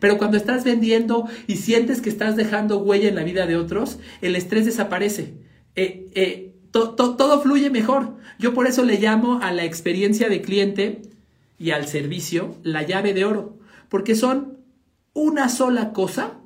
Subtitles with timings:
[0.00, 3.98] Pero cuando estás vendiendo y sientes que estás dejando huella en la vida de otros,
[4.20, 5.34] el estrés desaparece.
[5.74, 8.16] Eh, eh, todo fluye mejor.
[8.38, 11.02] Yo por eso le llamo a la experiencia de cliente
[11.58, 13.58] y al servicio la llave de oro,
[13.88, 14.58] porque son
[15.12, 16.38] una sola cosa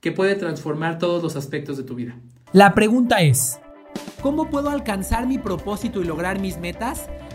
[0.00, 2.16] que puede transformar todos los aspectos de tu vida.
[2.52, 3.60] La pregunta es,
[4.20, 7.08] ¿cómo puedo alcanzar mi propósito y lograr mis metas?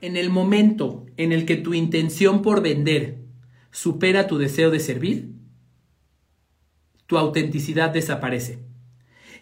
[0.00, 3.18] En el momento en el que tu intención por vender
[3.70, 5.32] supera tu deseo de servir,
[7.06, 8.60] tu autenticidad desaparece.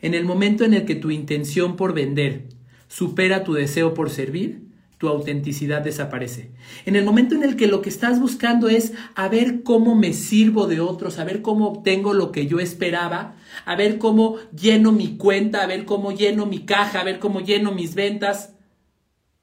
[0.03, 2.49] En el momento en el que tu intención por vender
[2.89, 4.69] supera tu deseo por servir,
[4.99, 6.51] tu autenticidad desaparece.
[6.85, 10.13] En el momento en el que lo que estás buscando es a ver cómo me
[10.13, 14.91] sirvo de otros, a ver cómo obtengo lo que yo esperaba, a ver cómo lleno
[14.91, 18.55] mi cuenta, a ver cómo lleno mi caja, a ver cómo lleno mis ventas,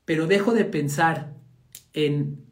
[0.06, 1.36] pero dejo de pensar
[1.94, 2.46] en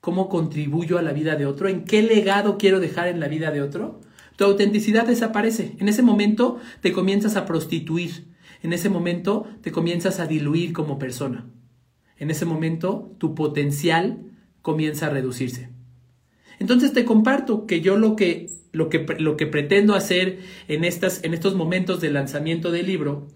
[0.00, 3.50] cómo contribuyo a la vida de otro, en qué legado quiero dejar en la vida
[3.50, 4.00] de otro,
[4.36, 5.76] tu autenticidad desaparece.
[5.78, 8.34] En ese momento te comienzas a prostituir.
[8.62, 11.46] En ese momento te comienzas a diluir como persona.
[12.16, 14.24] En ese momento tu potencial
[14.62, 15.70] comienza a reducirse.
[16.58, 21.22] Entonces te comparto que yo lo que, lo que, lo que pretendo hacer en, estas,
[21.24, 23.28] en estos momentos de lanzamiento del libro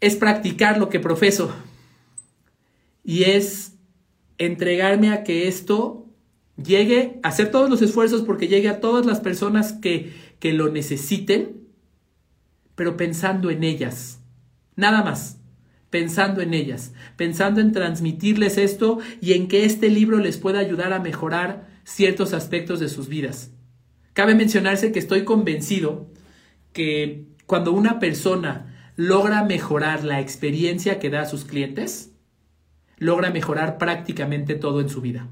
[0.00, 1.54] es practicar lo que profeso
[3.04, 3.74] y es
[4.38, 6.06] entregarme a que esto
[6.56, 11.68] llegue hacer todos los esfuerzos porque llegue a todas las personas que, que lo necesiten,
[12.74, 14.20] pero pensando en ellas.
[14.76, 15.40] Nada más
[15.90, 20.92] pensando en ellas, pensando en transmitirles esto y en que este libro les pueda ayudar
[20.92, 23.52] a mejorar ciertos aspectos de sus vidas.
[24.12, 26.08] Cabe mencionarse que estoy convencido
[26.72, 28.69] que cuando una persona
[29.00, 32.12] logra mejorar la experiencia que da a sus clientes,
[32.98, 35.26] logra mejorar prácticamente todo en su vida.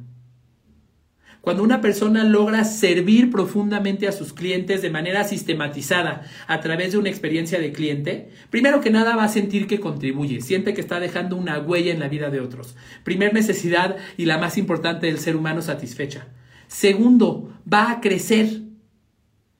[1.43, 6.99] Cuando una persona logra servir profundamente a sus clientes de manera sistematizada a través de
[6.99, 10.99] una experiencia de cliente, primero que nada va a sentir que contribuye, siente que está
[10.99, 12.75] dejando una huella en la vida de otros.
[13.05, 16.28] Primer necesidad y la más importante del ser humano satisfecha.
[16.69, 18.62] Segundo, va a crecer,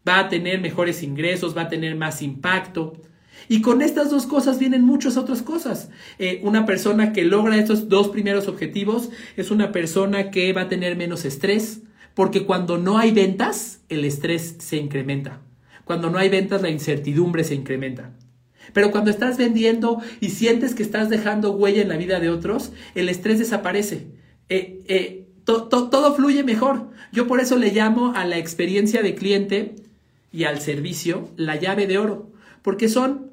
[0.09, 3.03] va a tener mejores ingresos, va a tener más impacto.
[3.49, 5.91] Y con estas dos cosas vienen muchas otras cosas.
[6.19, 10.69] Eh, una persona que logra estos dos primeros objetivos es una persona que va a
[10.69, 11.83] tener menos estrés,
[12.15, 15.41] porque cuando no hay ventas, el estrés se incrementa.
[15.85, 18.13] Cuando no hay ventas, la incertidumbre se incrementa.
[18.73, 22.73] Pero cuando estás vendiendo y sientes que estás dejando huella en la vida de otros,
[22.95, 24.09] el estrés desaparece.
[24.49, 26.91] Eh, eh, todo fluye mejor.
[27.13, 29.77] Yo por eso le llamo a la experiencia de cliente
[30.31, 32.31] y al servicio la llave de oro,
[32.63, 33.28] porque son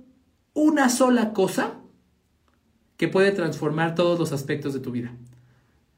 [0.55, 1.75] una sola cosa
[2.97, 5.13] que puede transformar todos los aspectos de tu vida,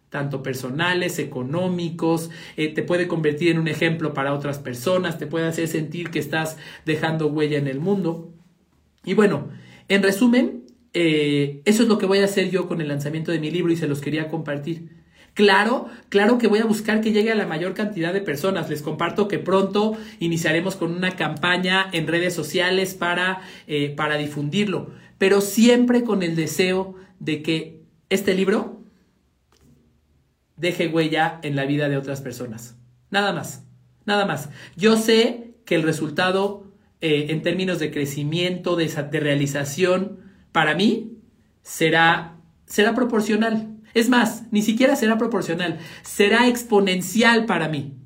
[0.09, 5.47] tanto personales, económicos, eh, te puede convertir en un ejemplo para otras personas, te puede
[5.47, 8.33] hacer sentir que estás dejando huella en el mundo.
[9.05, 9.49] Y bueno,
[9.87, 13.39] en resumen, eh, eso es lo que voy a hacer yo con el lanzamiento de
[13.39, 14.97] mi libro y se los quería compartir.
[15.33, 18.69] Claro, claro que voy a buscar que llegue a la mayor cantidad de personas.
[18.69, 24.91] Les comparto que pronto iniciaremos con una campaña en redes sociales para, eh, para difundirlo,
[25.17, 28.81] pero siempre con el deseo de que este libro
[30.55, 32.75] deje huella en la vida de otras personas.
[33.11, 33.63] Nada más,
[34.05, 34.49] nada más.
[34.75, 36.67] Yo sé que el resultado
[36.99, 40.19] eh, en términos de crecimiento, de, de realización,
[40.51, 41.19] para mí
[41.61, 43.76] será, será proporcional.
[43.97, 47.97] Es más, ni siquiera será proporcional, será exponencial para mí.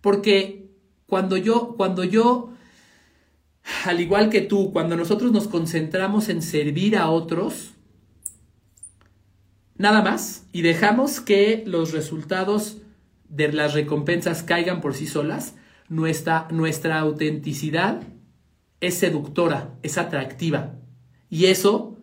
[0.00, 0.70] Porque
[1.06, 2.52] cuando yo, cuando yo,
[3.84, 7.72] al igual que tú, cuando nosotros nos concentramos en servir a otros,
[9.78, 12.82] nada más, y dejamos que los resultados
[13.28, 15.56] de las recompensas caigan por sí solas,
[15.88, 18.00] nuestra, nuestra autenticidad
[18.80, 20.76] es seductora, es atractiva.
[21.28, 21.98] Y eso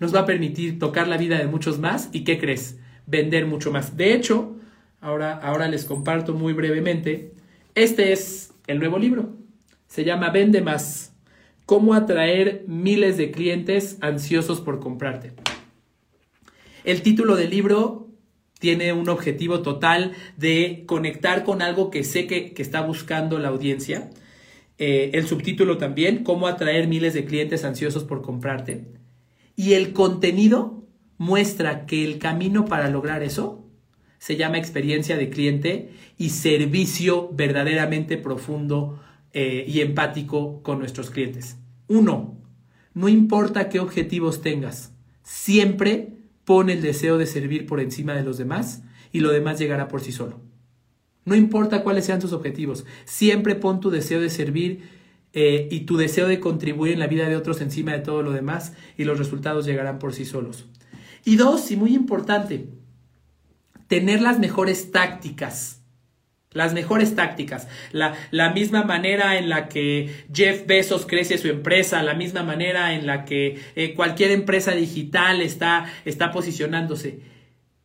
[0.00, 2.78] nos va a permitir tocar la vida de muchos más y ¿qué crees?
[3.06, 3.96] Vender mucho más.
[3.96, 4.56] De hecho,
[5.00, 7.32] ahora, ahora les comparto muy brevemente,
[7.74, 9.36] este es el nuevo libro.
[9.86, 11.14] Se llama Vende más.
[11.64, 15.32] Cómo atraer miles de clientes ansiosos por comprarte.
[16.84, 18.08] El título del libro
[18.58, 24.10] tiene un objetivo total de conectar con algo que sé que, está buscando la audiencia.
[24.78, 28.86] Eh, el subtítulo también, cómo atraer miles de clientes ansiosos por comprarte.
[29.58, 33.66] Y el contenido muestra que el camino para lograr eso
[34.20, 39.02] se llama experiencia de cliente y servicio verdaderamente profundo
[39.32, 41.56] eh, y empático con nuestros clientes.
[41.88, 42.38] Uno,
[42.94, 44.92] no importa qué objetivos tengas,
[45.24, 49.88] siempre pon el deseo de servir por encima de los demás y lo demás llegará
[49.88, 50.40] por sí solo.
[51.24, 54.97] No importa cuáles sean tus objetivos, siempre pon tu deseo de servir
[55.32, 58.32] eh, y tu deseo de contribuir en la vida de otros encima de todo lo
[58.32, 60.66] demás y los resultados llegarán por sí solos.
[61.24, 62.68] Y dos, y muy importante,
[63.88, 65.78] tener las mejores tácticas
[66.52, 72.02] las mejores tácticas, la, la, misma manera en la que Jeff Bezos crece su empresa,
[72.02, 77.20] la misma manera en la que eh, cualquier empresa digital está, está posicionándose,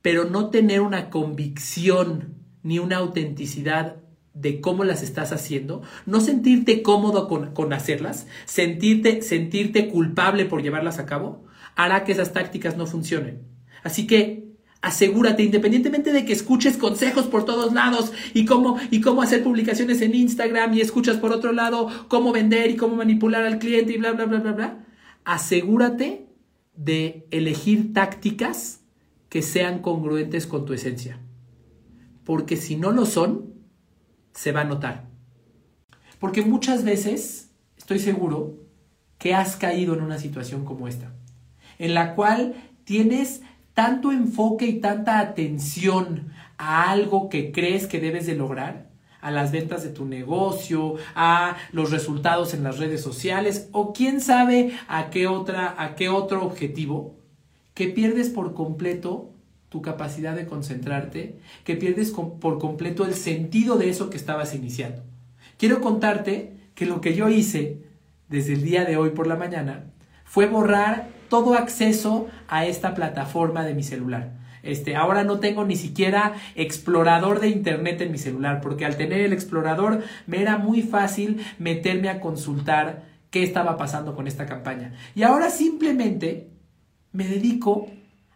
[0.02, 3.98] pero no tener una convicción ni una autenticidad
[4.34, 10.64] de cómo las estás haciendo, no sentirte cómodo con, con hacerlas, sentirte, sentirte culpable por
[10.64, 11.46] llevarlas a cabo,
[11.76, 13.44] hará que esas tácticas no funcionen.
[13.84, 19.22] Así que asegúrate, independientemente de que escuches consejos por todos lados y cómo, y cómo
[19.22, 23.60] hacer publicaciones en Instagram y escuchas por otro lado cómo vender y cómo manipular al
[23.60, 24.86] cliente y bla, bla, bla, bla, bla,
[25.24, 26.28] asegúrate
[26.76, 28.82] de elegir tácticas
[29.30, 31.20] que sean congruentes con tu esencia.
[32.26, 33.53] Porque si no lo son,
[34.34, 35.06] se va a notar.
[36.20, 38.58] Porque muchas veces, estoy seguro,
[39.18, 41.12] que has caído en una situación como esta,
[41.80, 43.42] en la cual tienes
[43.74, 48.94] tanto enfoque y tanta atención a algo que crees que debes de lograr,
[49.24, 54.20] a las ventas de tu negocio, a los resultados en las redes sociales o quién
[54.20, 57.16] sabe a qué otra a qué otro objetivo
[57.74, 59.33] que pierdes por completo
[59.74, 65.02] tu capacidad de concentrarte, que pierdes por completo el sentido de eso que estabas iniciando.
[65.58, 67.82] Quiero contarte que lo que yo hice
[68.30, 69.86] desde el día de hoy por la mañana
[70.26, 74.34] fue borrar todo acceso a esta plataforma de mi celular.
[74.62, 79.22] Este, ahora no tengo ni siquiera explorador de internet en mi celular, porque al tener
[79.22, 84.94] el explorador me era muy fácil meterme a consultar qué estaba pasando con esta campaña.
[85.16, 86.52] Y ahora simplemente
[87.12, 87.88] me dedico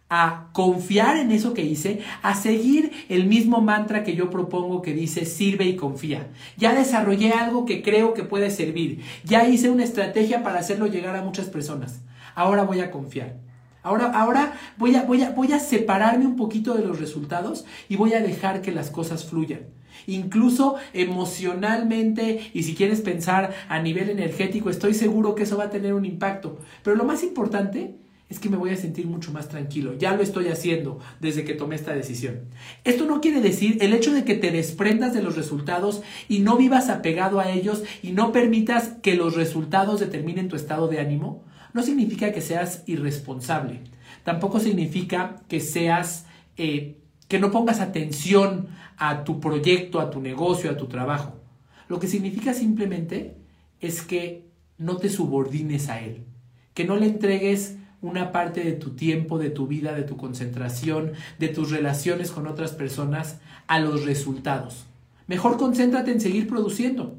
[0.09, 4.93] a confiar en eso que hice, a seguir el mismo mantra que yo propongo que
[4.93, 6.27] dice sirve y confía.
[6.57, 11.15] Ya desarrollé algo que creo que puede servir, ya hice una estrategia para hacerlo llegar
[11.15, 12.01] a muchas personas
[12.37, 13.35] ahora voy a confiar.
[13.81, 17.95] Ahora, ahora voy, a, voy, a, voy a separarme un poquito de los resultados y
[17.95, 19.61] voy a dejar que las cosas fluyan.
[20.05, 25.69] Incluso emocionalmente y si quieres pensar a nivel energético, estoy seguro que eso va a
[25.69, 26.59] tener un impacto.
[26.83, 27.95] Pero lo más importante
[28.29, 29.93] es que me voy a sentir mucho más tranquilo.
[29.97, 32.41] Ya lo estoy haciendo desde que tomé esta decisión.
[32.83, 36.57] Esto no quiere decir el hecho de que te desprendas de los resultados y no
[36.57, 41.45] vivas apegado a ellos y no permitas que los resultados determinen tu estado de ánimo
[41.73, 43.81] no significa que seas irresponsable.
[44.23, 46.25] Tampoco significa que seas,
[46.57, 46.97] eh,
[47.27, 51.39] que no pongas atención a tu proyecto, a tu negocio, a tu trabajo.
[51.87, 53.37] Lo que significa simplemente
[53.79, 54.47] es que
[54.77, 56.25] no te subordines a él,
[56.73, 61.13] que no le entregues una parte de tu tiempo, de tu vida, de tu concentración,
[61.39, 64.85] de tus relaciones con otras personas a los resultados.
[65.27, 67.15] Mejor concéntrate en seguir produciendo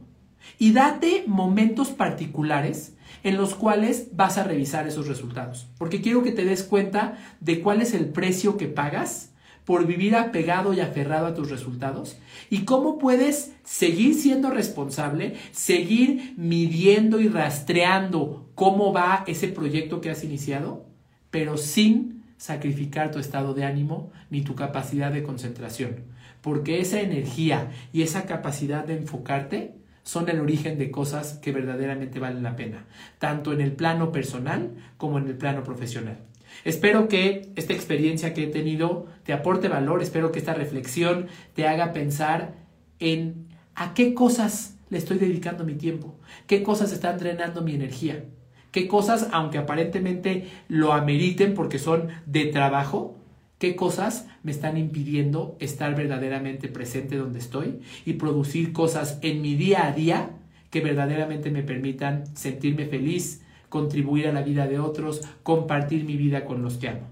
[0.58, 2.94] y date momentos particulares
[3.24, 5.66] en los cuales vas a revisar esos resultados.
[5.78, 9.32] Porque quiero que te des cuenta de cuál es el precio que pagas
[9.68, 12.16] por vivir apegado y aferrado a tus resultados
[12.48, 20.08] y cómo puedes seguir siendo responsable, seguir midiendo y rastreando cómo va ese proyecto que
[20.08, 20.86] has iniciado,
[21.30, 25.96] pero sin sacrificar tu estado de ánimo ni tu capacidad de concentración.
[26.40, 32.18] Porque esa energía y esa capacidad de enfocarte son el origen de cosas que verdaderamente
[32.18, 32.86] valen la pena,
[33.18, 36.20] tanto en el plano personal como en el plano profesional.
[36.64, 41.66] Espero que esta experiencia que he tenido te aporte valor, espero que esta reflexión te
[41.66, 42.54] haga pensar
[42.98, 48.24] en a qué cosas le estoy dedicando mi tiempo, qué cosas están drenando mi energía,
[48.72, 53.16] qué cosas, aunque aparentemente lo ameriten porque son de trabajo,
[53.58, 59.54] qué cosas me están impidiendo estar verdaderamente presente donde estoy y producir cosas en mi
[59.54, 60.30] día a día
[60.70, 66.44] que verdaderamente me permitan sentirme feliz, contribuir a la vida de otros, compartir mi vida
[66.44, 67.06] con los que amo.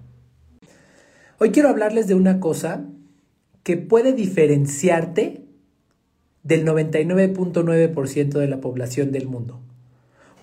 [1.38, 2.84] Hoy quiero hablarles de una cosa
[3.62, 5.44] que puede diferenciarte
[6.42, 9.60] del 99.9% de la población del mundo.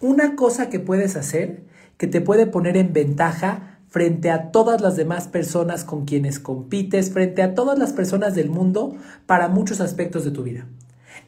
[0.01, 1.63] Una cosa que puedes hacer
[1.97, 7.11] que te puede poner en ventaja frente a todas las demás personas con quienes compites,
[7.11, 10.65] frente a todas las personas del mundo para muchos aspectos de tu vida.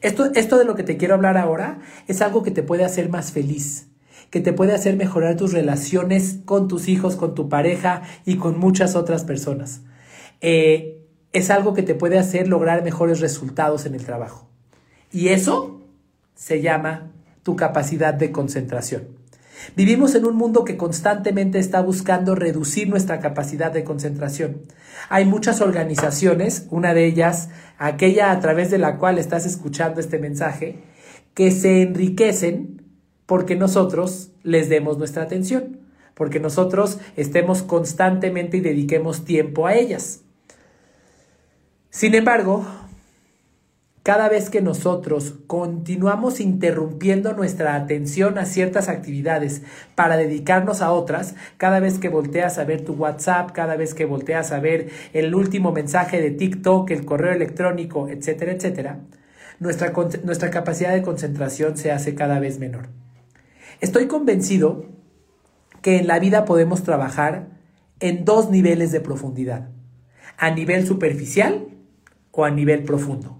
[0.00, 1.78] Esto, esto de lo que te quiero hablar ahora
[2.08, 3.88] es algo que te puede hacer más feliz,
[4.30, 8.58] que te puede hacer mejorar tus relaciones con tus hijos, con tu pareja y con
[8.58, 9.82] muchas otras personas.
[10.40, 11.02] Eh,
[11.32, 14.48] es algo que te puede hacer lograr mejores resultados en el trabajo.
[15.12, 15.80] Y eso
[16.34, 19.16] se llama tu capacidad de concentración.
[19.74, 24.62] Vivimos en un mundo que constantemente está buscando reducir nuestra capacidad de concentración.
[25.08, 30.18] Hay muchas organizaciones, una de ellas, aquella a través de la cual estás escuchando este
[30.18, 30.82] mensaje,
[31.34, 32.85] que se enriquecen
[33.26, 35.78] porque nosotros les demos nuestra atención,
[36.14, 40.22] porque nosotros estemos constantemente y dediquemos tiempo a ellas.
[41.90, 42.64] Sin embargo,
[44.06, 49.62] cada vez que nosotros continuamos interrumpiendo nuestra atención a ciertas actividades
[49.96, 54.04] para dedicarnos a otras, cada vez que volteas a ver tu WhatsApp, cada vez que
[54.04, 59.00] volteas a ver el último mensaje de TikTok, el correo electrónico, etcétera, etcétera,
[59.58, 59.92] nuestra,
[60.22, 62.88] nuestra capacidad de concentración se hace cada vez menor.
[63.80, 64.86] Estoy convencido
[65.82, 67.48] que en la vida podemos trabajar
[68.00, 69.68] en dos niveles de profundidad,
[70.36, 71.68] a nivel superficial
[72.30, 73.38] o a nivel profundo.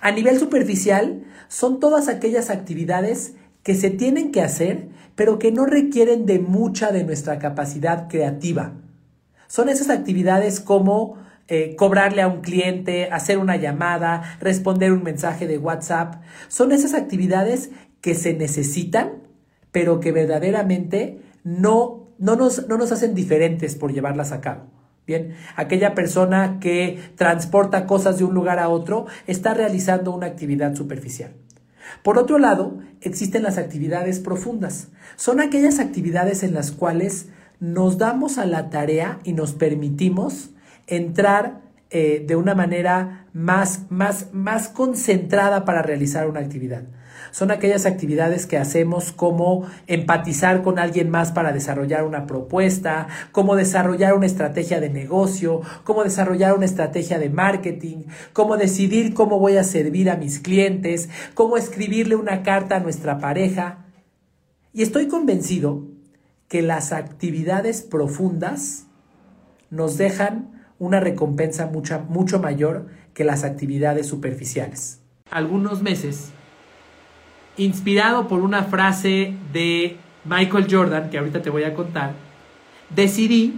[0.00, 5.66] A nivel superficial, son todas aquellas actividades que se tienen que hacer, pero que no
[5.66, 8.74] requieren de mucha de nuestra capacidad creativa.
[9.48, 11.18] Son esas actividades como
[11.48, 16.22] eh, cobrarle a un cliente, hacer una llamada, responder un mensaje de WhatsApp.
[16.46, 17.70] Son esas actividades
[18.00, 19.12] que se necesitan,
[19.72, 24.66] pero que verdaderamente no, no, nos, no nos hacen diferentes por llevarlas a cabo.
[25.06, 30.74] Bien, aquella persona que transporta cosas de un lugar a otro está realizando una actividad
[30.74, 31.32] superficial.
[32.02, 34.88] Por otro lado, existen las actividades profundas.
[35.16, 37.28] Son aquellas actividades en las cuales
[37.58, 40.50] nos damos a la tarea y nos permitimos
[40.86, 46.84] entrar eh, de una manera más, más, más concentrada para realizar una actividad.
[47.32, 53.56] Son aquellas actividades que hacemos como empatizar con alguien más para desarrollar una propuesta, como
[53.56, 59.56] desarrollar una estrategia de negocio, como desarrollar una estrategia de marketing, como decidir cómo voy
[59.56, 63.86] a servir a mis clientes, cómo escribirle una carta a nuestra pareja.
[64.72, 65.84] Y estoy convencido
[66.48, 68.86] que las actividades profundas
[69.70, 75.00] nos dejan una recompensa mucho, mucho mayor que las actividades superficiales.
[75.30, 76.32] Algunos meses
[77.56, 82.14] inspirado por una frase de Michael Jordan, que ahorita te voy a contar,
[82.94, 83.54] decidí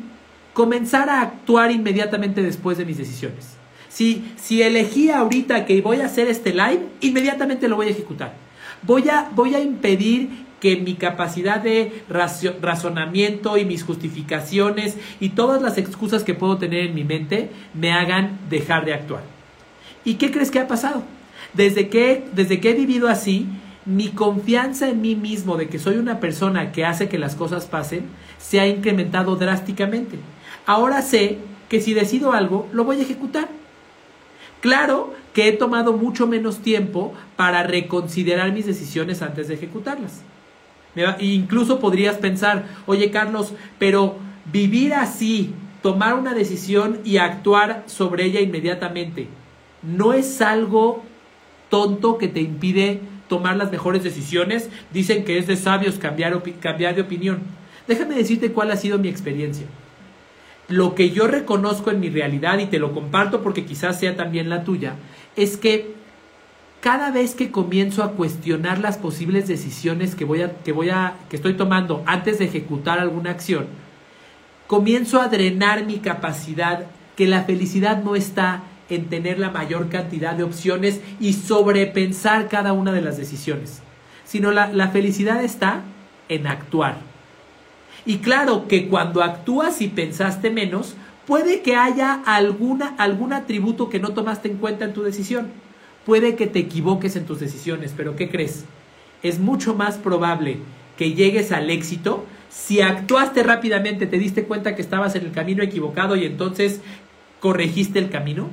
[0.53, 3.57] comenzar a actuar inmediatamente después de mis decisiones.
[3.89, 8.35] Si, si elegí ahorita que voy a hacer este live, inmediatamente lo voy a ejecutar.
[8.83, 15.61] Voy a, voy a impedir que mi capacidad de razonamiento y mis justificaciones y todas
[15.61, 19.23] las excusas que puedo tener en mi mente me hagan dejar de actuar.
[20.05, 21.03] ¿Y qué crees que ha pasado?
[21.55, 23.47] Desde que, desde que he vivido así,
[23.85, 27.67] mi confianza en mí mismo de que soy una persona que hace que las cosas
[27.67, 28.05] pasen
[28.39, 30.19] se ha incrementado drásticamente.
[30.67, 33.49] Ahora sé que si decido algo, lo voy a ejecutar.
[34.61, 40.21] Claro que he tomado mucho menos tiempo para reconsiderar mis decisiones antes de ejecutarlas.
[41.19, 44.17] Incluso podrías pensar, oye Carlos, pero
[44.53, 49.27] vivir así, tomar una decisión y actuar sobre ella inmediatamente,
[49.83, 51.03] ¿no es algo
[51.69, 53.01] tonto que te impide
[53.33, 54.69] tomar las mejores decisiones.
[54.93, 57.39] Dicen que es de sabios cambiar, cambiar de opinión.
[57.89, 59.65] Déjame decirte cuál ha sido mi experiencia.
[60.69, 64.51] Lo que yo reconozco en mi realidad, y te lo comparto porque quizás sea también
[64.51, 64.97] la tuya,
[65.35, 65.95] es que
[66.83, 71.15] cada vez que comienzo a cuestionar las posibles decisiones que voy a, que voy a,
[71.31, 73.65] que estoy tomando antes de ejecutar alguna acción,
[74.67, 76.85] comienzo a drenar mi capacidad
[77.17, 82.73] que la felicidad no está en tener la mayor cantidad de opciones y sobrepensar cada
[82.73, 83.83] una de las decisiones,
[84.25, 85.83] sino la, felicidad está
[86.29, 86.99] en actuar.
[88.05, 90.95] Y claro que cuando actúas y pensaste menos,
[91.27, 95.49] puede que haya alguna, algún atributo que no tomaste en cuenta en tu decisión.
[96.05, 98.65] Puede que te equivoques en tus decisiones, pero ¿qué crees?
[99.23, 100.59] Es mucho más probable
[100.97, 105.63] que llegues al éxito si actuaste rápidamente, te diste cuenta que estabas en el camino
[105.63, 106.81] equivocado y entonces
[107.41, 108.51] corregiste el camino,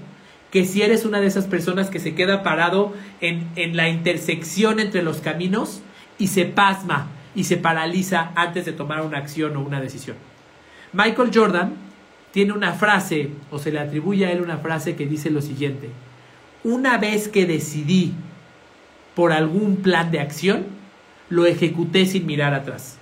[0.51, 4.79] que si eres una de esas personas que se queda parado en, en la intersección
[4.79, 5.81] entre los caminos
[6.17, 10.17] y se pasma y se paraliza antes de tomar una acción o una decisión.
[10.93, 11.73] Michael Jordan
[12.31, 15.89] tiene una frase, o se le atribuye a él una frase que dice lo siguiente,
[16.63, 18.13] una vez que decidí
[19.15, 20.65] por algún plan de acción,
[21.29, 22.98] lo ejecuté sin mirar atrás.